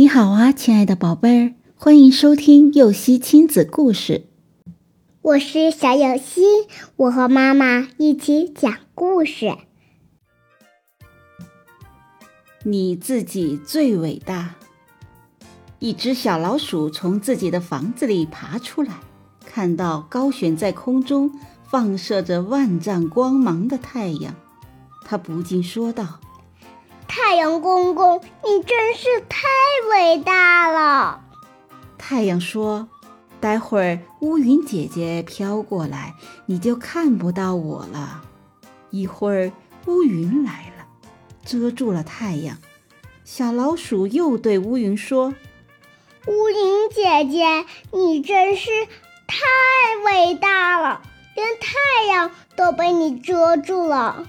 [0.00, 4.28] 你好啊，亲爱的宝贝儿，欢迎收听幼熙亲子故事。
[5.20, 6.40] 我是小幼熙，
[6.96, 9.58] 我和妈妈一起讲故事。
[12.64, 14.54] 你自己最伟大。
[15.80, 18.94] 一只小老鼠从自己的房子里爬出来，
[19.44, 21.30] 看到高悬在空中、
[21.68, 24.34] 放射着万丈光芒的太阳，
[25.04, 26.20] 它不禁说道。
[27.12, 29.40] 太阳公公，你真是太
[29.90, 31.24] 伟大了！
[31.98, 32.88] 太阳说
[33.40, 36.14] ：“待会儿乌云姐姐飘过来，
[36.46, 38.22] 你就看不到我了。”
[38.90, 39.50] 一会儿
[39.86, 40.86] 乌云来了，
[41.44, 42.56] 遮住了太阳。
[43.24, 45.34] 小老鼠又对乌云说
[46.28, 48.70] ：“乌云姐姐，你真是
[49.26, 49.36] 太
[50.06, 51.02] 伟大了，
[51.34, 54.28] 连太阳都被你遮住了。”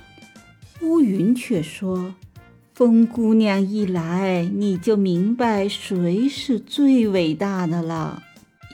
[0.82, 2.16] 乌云却说。
[2.82, 8.24] 风姑娘一来，你就明白谁是最伟大的了。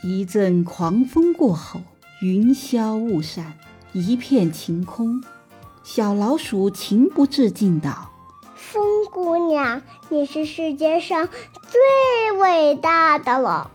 [0.01, 1.81] 一阵狂风过后，
[2.21, 3.55] 云消雾散，
[3.91, 5.21] 一片晴空。
[5.83, 8.13] 小老鼠情不自禁道
[8.55, 13.69] ：“风姑娘，你是世界上最伟大的了。”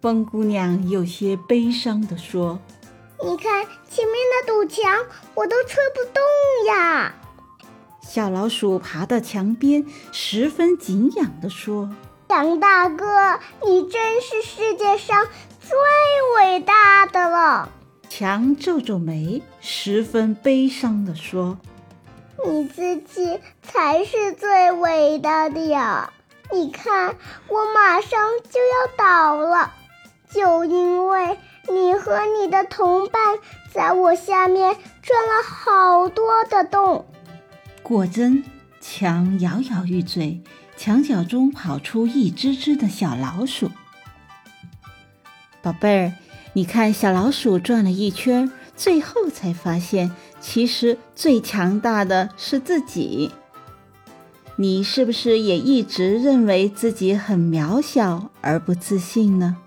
[0.00, 2.60] 风姑娘有些悲伤地说
[3.20, 6.22] ：“你看前面那堵墙，我都吹不动
[6.72, 7.12] 呀。”
[8.08, 11.90] 小老鼠爬到墙边，十分敬仰地说
[12.30, 15.26] ：“杨大哥，你真是世界上
[15.60, 15.76] 最
[16.36, 17.68] 伟大的了。”
[18.08, 21.58] 强皱皱眉，十分悲伤地说
[22.46, 26.12] ：“你自己才是最伟大的呀！
[26.52, 27.16] 你看，
[27.48, 29.74] 我马上就要倒了，
[30.30, 31.36] 就因为
[31.68, 33.40] 你和你的同伴
[33.74, 37.04] 在我下面钻了好多的洞。”
[37.88, 38.42] 果真，
[38.80, 40.42] 墙摇摇欲坠，
[40.76, 43.70] 墙角中跑出一只只的小老鼠。
[45.62, 46.12] 宝贝儿，
[46.54, 53.30] 你看，小老鼠转了一圈，最后才发现，其实最强大的是自己。
[54.56, 59.58] 你是不是也一直认为自己很渺小而不自信呢？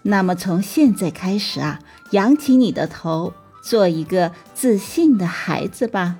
[0.00, 1.80] 那么从现在开始啊，
[2.12, 6.16] 仰起你的头，做一个自信的孩子吧。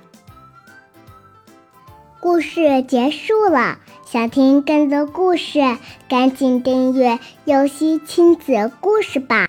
[2.25, 5.59] 故事结束了，想听更多故事，
[6.09, 9.45] 赶紧订阅“游戏亲子故事”吧。